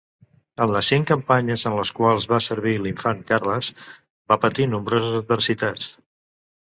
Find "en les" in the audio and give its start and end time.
0.63-0.87, 1.71-1.91